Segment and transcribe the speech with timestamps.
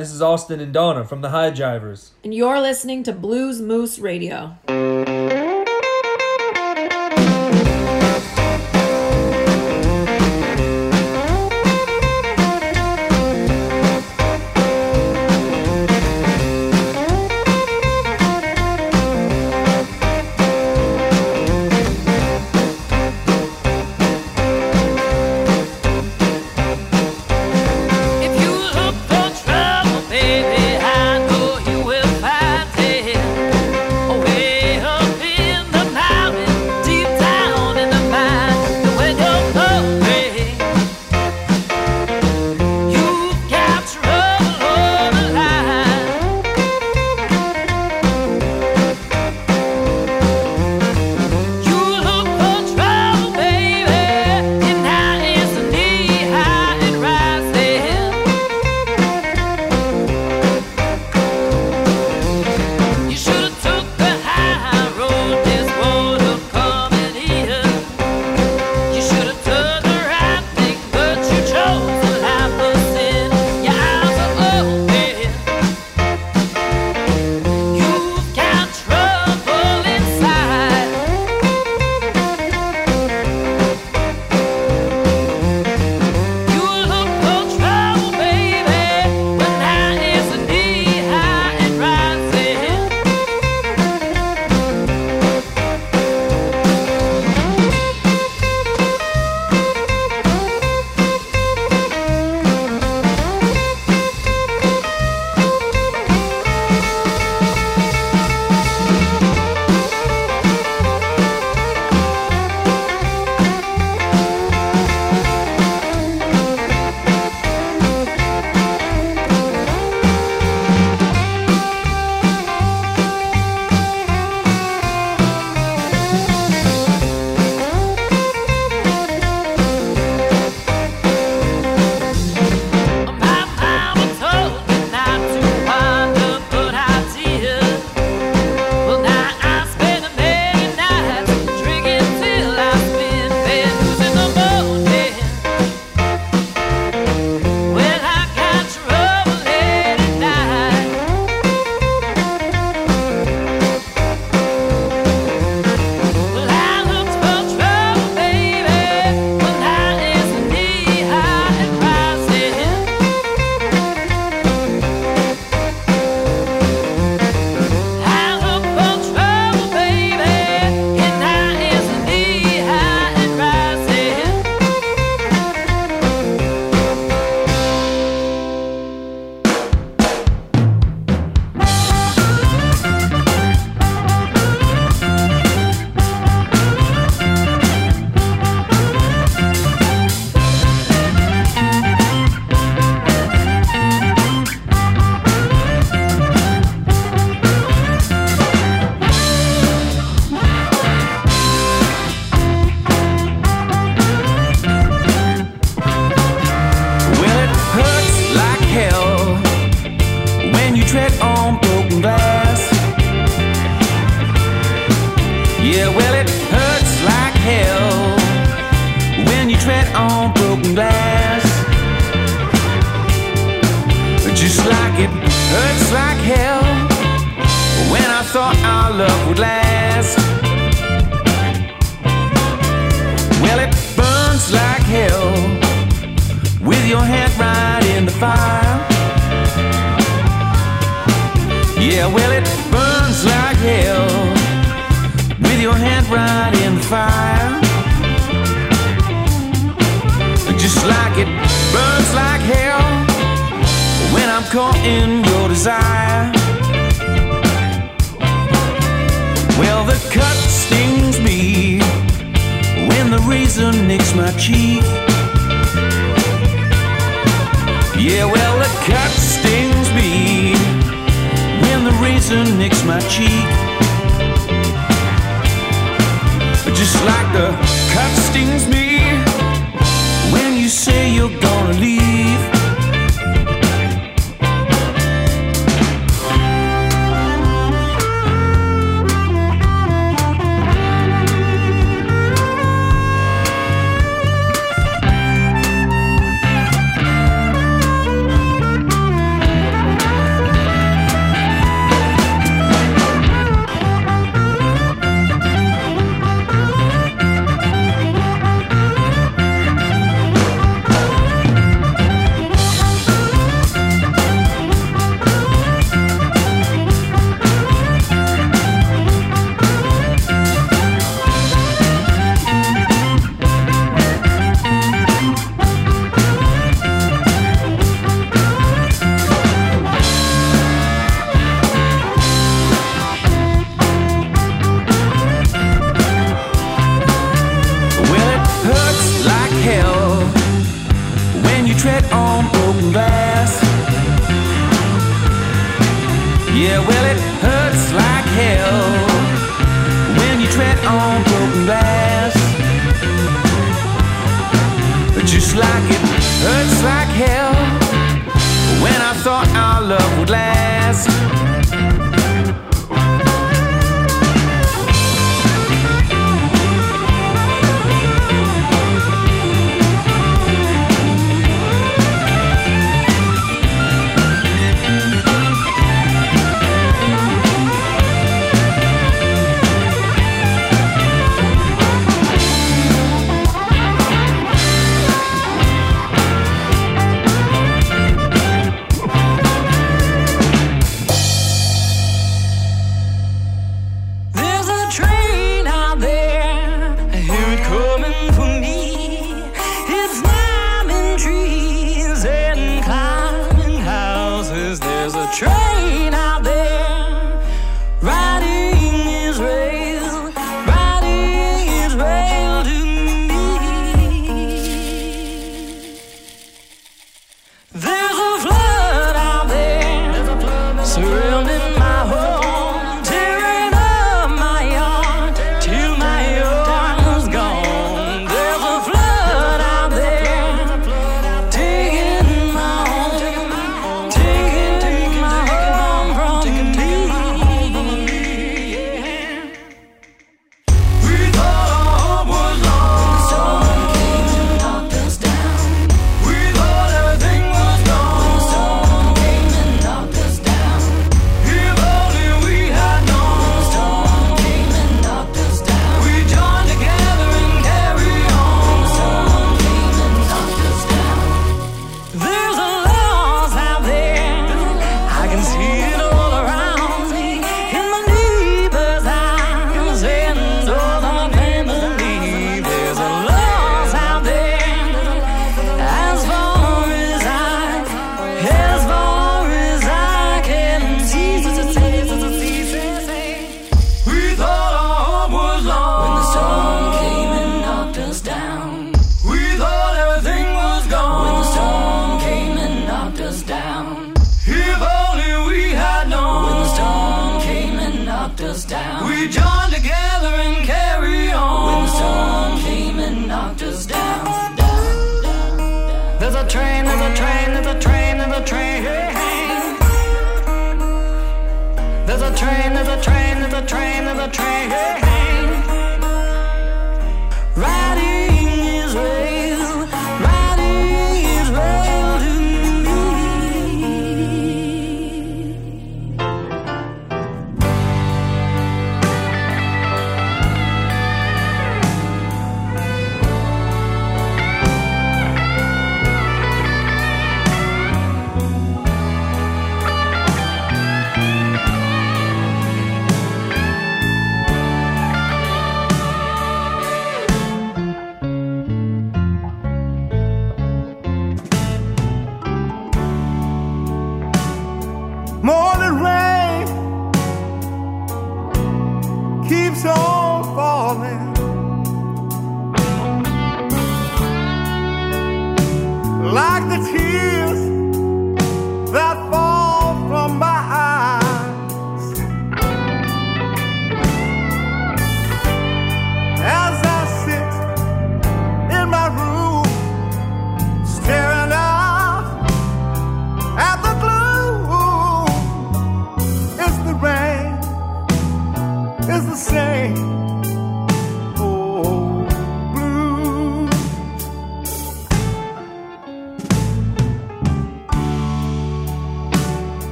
[0.00, 1.52] This is Austin and Donna from the High.
[2.24, 4.56] And you're listening to Blues Moose Radio.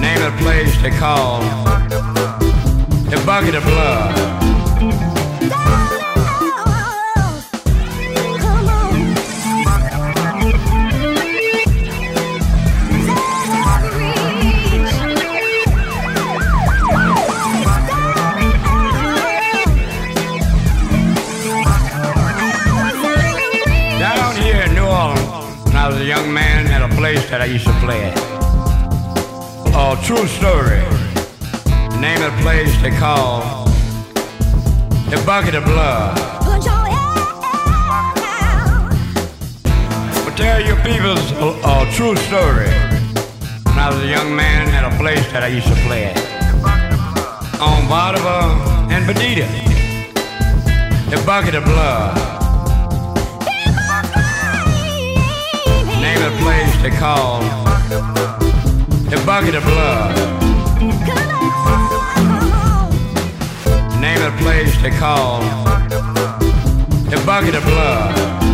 [0.00, 1.40] Name the place they call
[3.10, 4.53] the Bucket of Blood.
[27.34, 28.16] That I used to play at.
[29.74, 30.78] Oh, true story.
[31.90, 33.42] The name of the place they call
[35.10, 36.16] a bucket of blood.
[40.14, 42.70] I'll tell your people's a, a true story.
[43.66, 46.18] When I was a young man at a place that I used to play at.
[47.58, 48.62] On Bardava
[48.94, 49.48] and Badita.
[51.12, 52.33] A bucket of blood.
[56.04, 57.40] Name the place they call
[59.10, 60.14] a bucket of blood.
[64.02, 65.40] Name the place they call
[67.10, 68.53] a bucket of blood.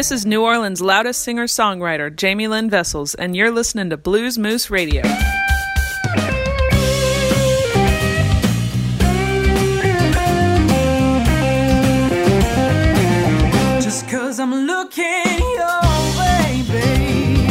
[0.00, 4.38] This is New Orleans' loudest singer songwriter, Jamie Lynn Vessels, and you're listening to Blues
[4.38, 5.02] Moose Radio.
[13.82, 15.82] Just cause I'm looking your
[16.16, 17.50] way, babe,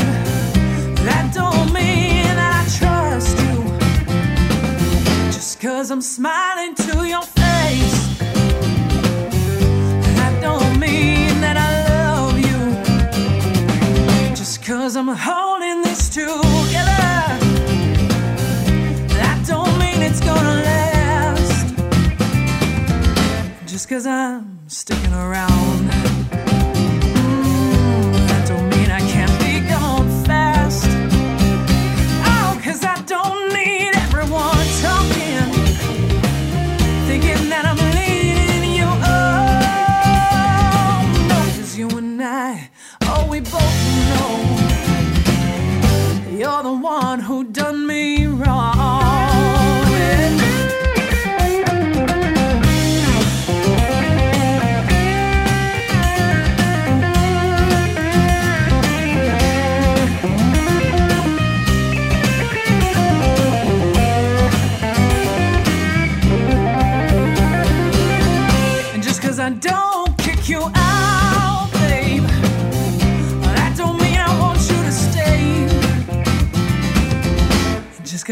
[1.06, 5.32] that don't mean that I trust you.
[5.32, 7.39] Just cause I'm smiling to your face,
[14.90, 16.98] cause I'm holding this together,
[19.14, 21.76] that don't mean it's gonna last.
[23.68, 24.49] Just cause I'm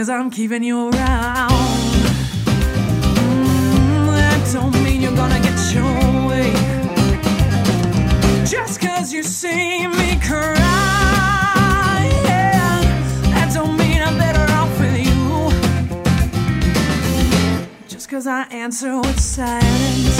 [0.07, 1.51] cause I'm keeping you around,
[3.11, 5.83] mm, that don't mean you're gonna get your
[6.29, 6.53] way.
[8.45, 10.55] Just cause you see me crying,
[13.33, 15.51] that don't mean I'm better off with you.
[17.89, 20.16] Just cause I answer with silence.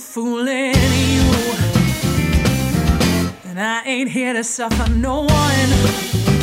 [0.00, 1.30] Fooling you.
[3.48, 6.39] And I ain't here to suffer no one.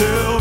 [0.00, 0.39] till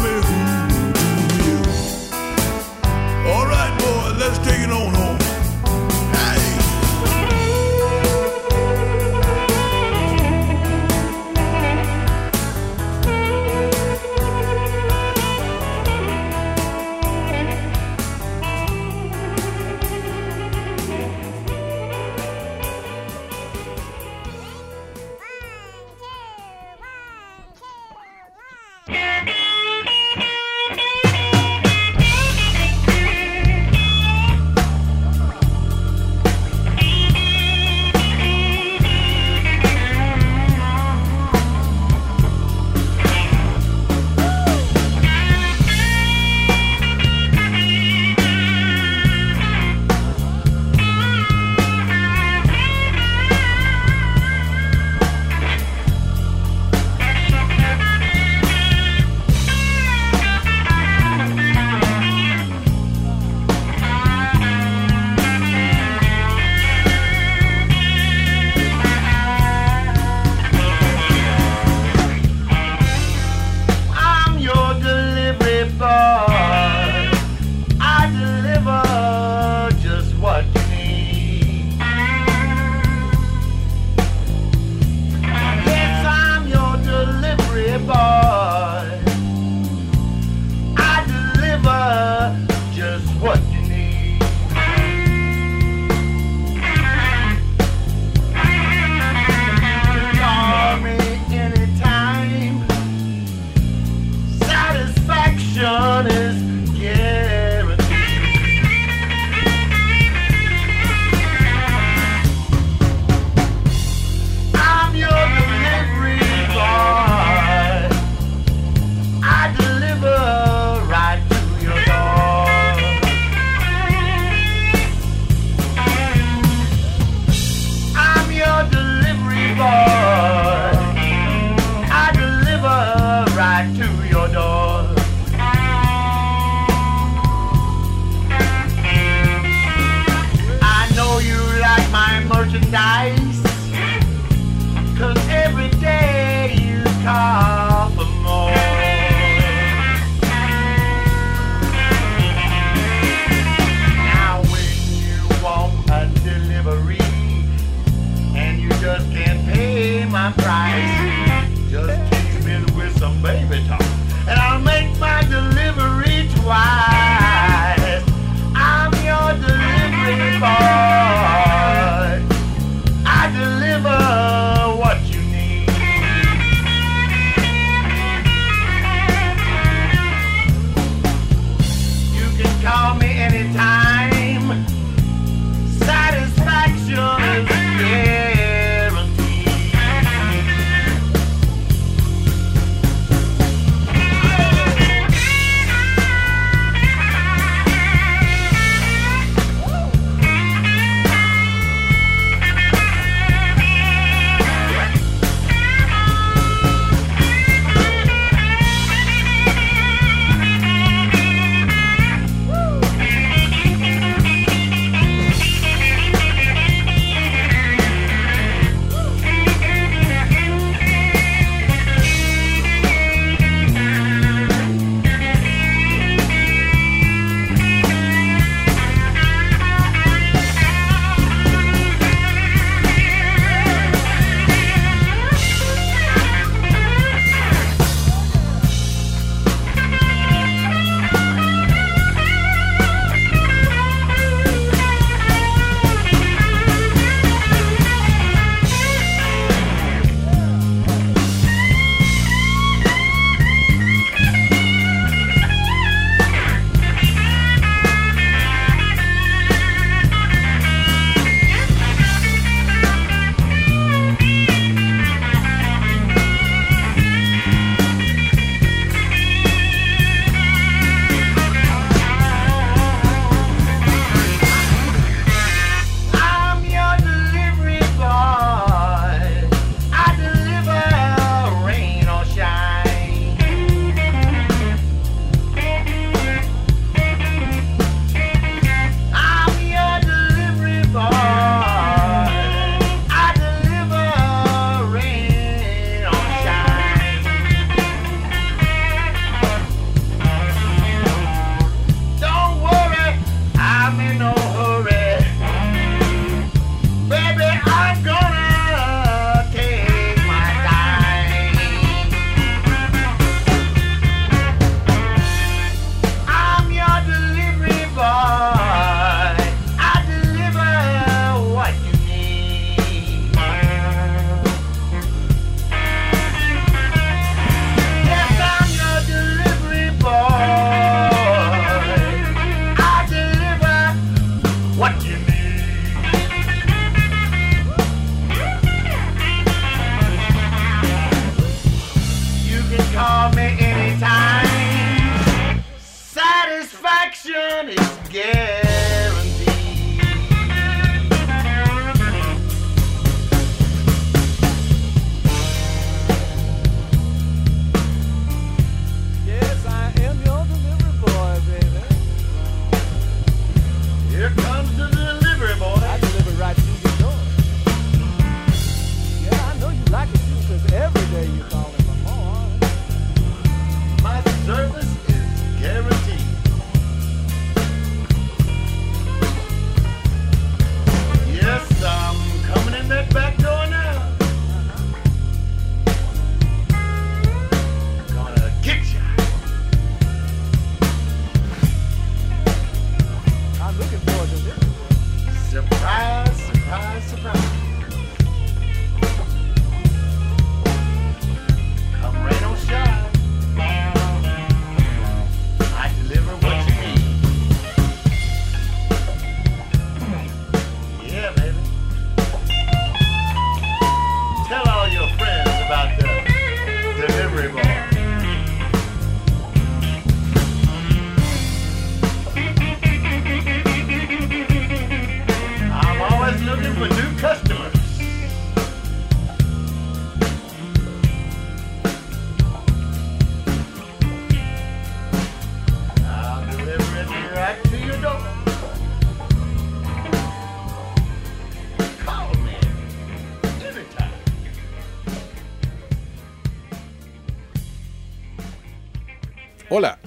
[449.71, 449.99] Hola,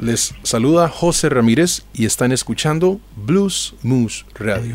[0.00, 4.74] les saluda José Ramírez y están escuchando Blues Moose Radio.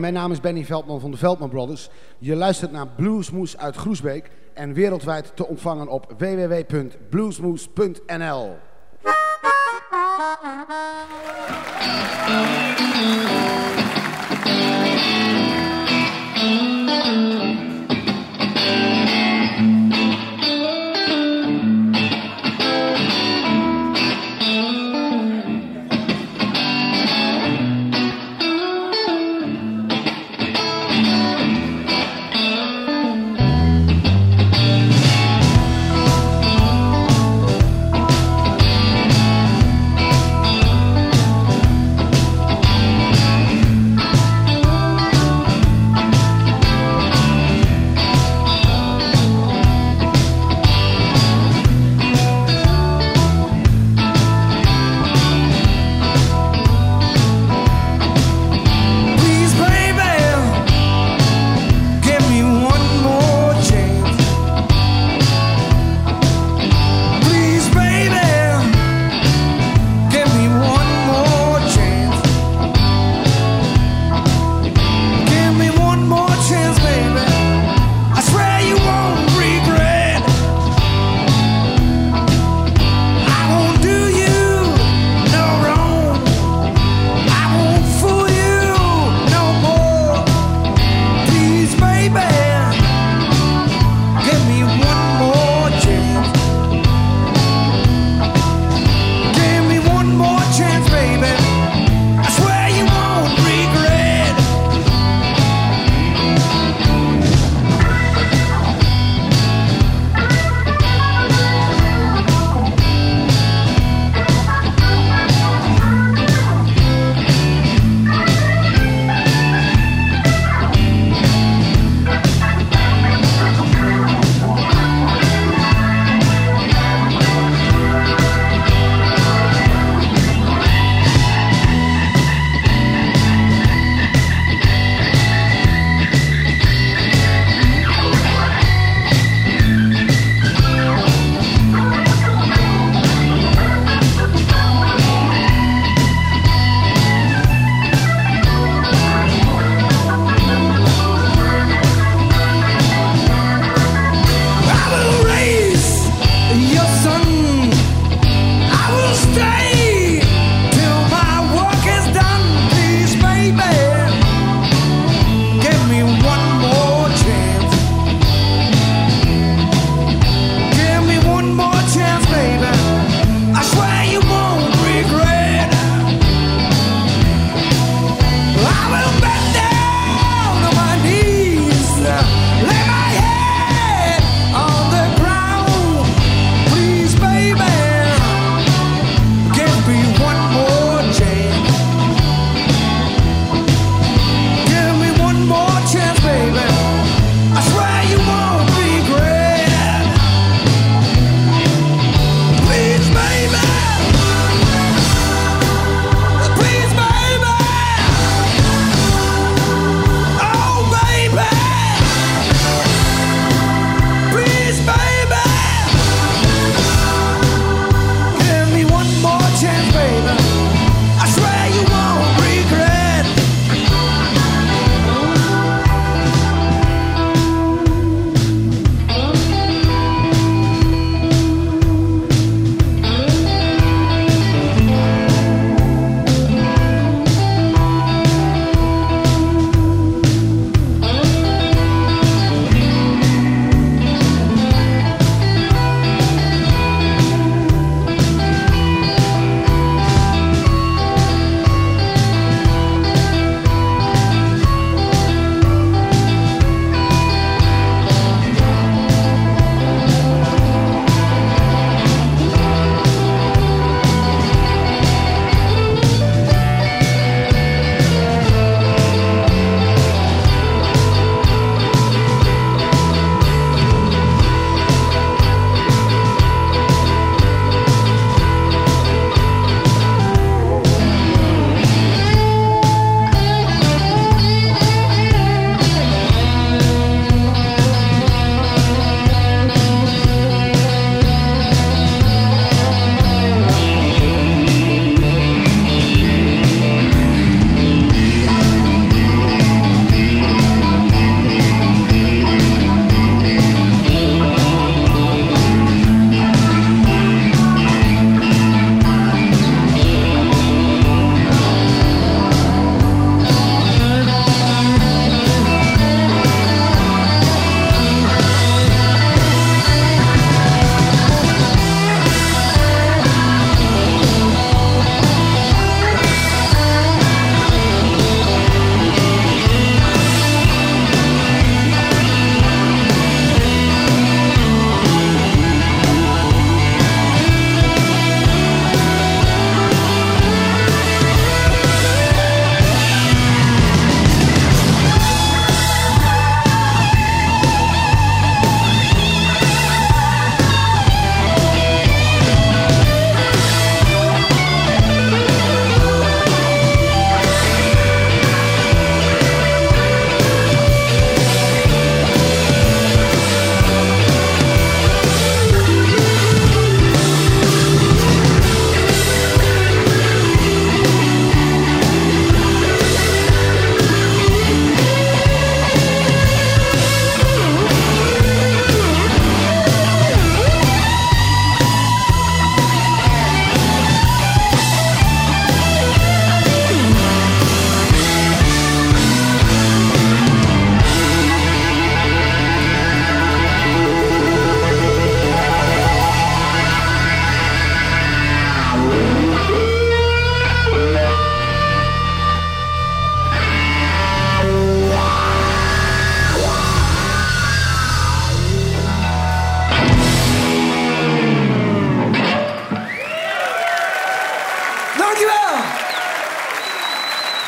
[0.00, 1.88] Mijn naam is Benny Veldman van de Veldman Brothers.
[2.18, 8.56] Je luistert naar Bluesmoes uit Groesbeek en wereldwijd te ontvangen op www.bluesmoes.nl.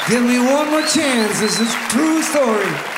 [0.09, 1.39] Give me one more chance.
[1.39, 2.98] This is true story.